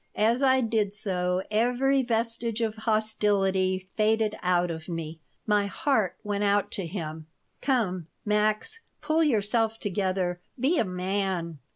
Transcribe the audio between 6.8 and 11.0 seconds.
him. "Come, Max, pull yourself together! Be a